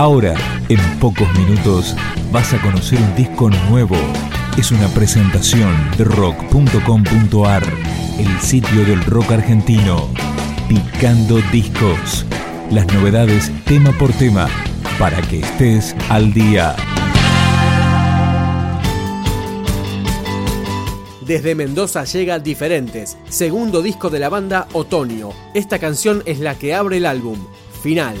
Ahora, 0.00 0.34
en 0.70 0.80
pocos 0.98 1.28
minutos, 1.38 1.94
vas 2.32 2.54
a 2.54 2.62
conocer 2.62 2.98
un 2.98 3.14
disco 3.16 3.50
nuevo. 3.68 3.98
Es 4.56 4.70
una 4.70 4.88
presentación 4.88 5.76
de 5.98 6.04
rock.com.ar, 6.04 7.62
el 8.18 8.40
sitio 8.40 8.86
del 8.86 9.04
rock 9.04 9.32
argentino. 9.32 10.08
Picando 10.70 11.38
discos. 11.52 12.24
Las 12.70 12.86
novedades 12.94 13.52
tema 13.66 13.92
por 13.92 14.10
tema, 14.14 14.48
para 14.98 15.20
que 15.20 15.40
estés 15.40 15.94
al 16.08 16.32
día. 16.32 16.74
Desde 21.20 21.54
Mendoza 21.54 22.04
llega 22.04 22.38
Diferentes, 22.38 23.18
segundo 23.28 23.82
disco 23.82 24.08
de 24.08 24.18
la 24.18 24.30
banda 24.30 24.66
Otoño. 24.72 25.28
Esta 25.52 25.78
canción 25.78 26.22
es 26.24 26.40
la 26.40 26.54
que 26.54 26.74
abre 26.74 26.96
el 26.96 27.04
álbum, 27.04 27.36
Final. 27.82 28.16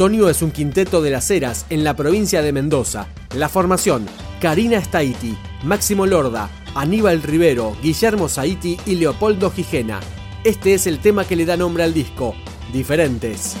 Otonio 0.00 0.30
es 0.30 0.40
un 0.40 0.50
quinteto 0.50 1.02
de 1.02 1.10
las 1.10 1.30
Heras 1.30 1.66
en 1.68 1.84
la 1.84 1.94
provincia 1.94 2.40
de 2.40 2.54
Mendoza. 2.54 3.08
La 3.34 3.50
formación, 3.50 4.06
Karina 4.40 4.82
Staiti, 4.82 5.36
Máximo 5.62 6.06
Lorda, 6.06 6.48
Aníbal 6.74 7.22
Rivero, 7.22 7.76
Guillermo 7.82 8.26
Saiti 8.26 8.78
y 8.86 8.94
Leopoldo 8.94 9.50
Gijena. 9.50 10.00
Este 10.42 10.72
es 10.72 10.86
el 10.86 11.00
tema 11.00 11.26
que 11.26 11.36
le 11.36 11.44
da 11.44 11.58
nombre 11.58 11.82
al 11.82 11.92
disco, 11.92 12.34
Diferentes. 12.72 13.58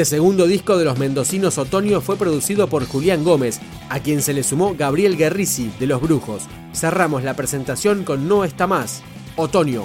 Este 0.00 0.16
segundo 0.16 0.46
disco 0.46 0.78
de 0.78 0.86
los 0.86 0.96
mendocinos 0.96 1.58
Otoño 1.58 2.00
fue 2.00 2.16
producido 2.16 2.68
por 2.68 2.86
Julián 2.86 3.22
Gómez, 3.22 3.60
a 3.90 4.00
quien 4.00 4.22
se 4.22 4.32
le 4.32 4.42
sumó 4.42 4.74
Gabriel 4.74 5.18
Guerrisi 5.18 5.70
de 5.78 5.86
Los 5.86 6.00
Brujos. 6.00 6.44
Cerramos 6.72 7.22
la 7.22 7.34
presentación 7.34 8.04
con 8.04 8.26
No 8.26 8.44
está 8.44 8.66
más, 8.66 9.02
Otoño. 9.36 9.84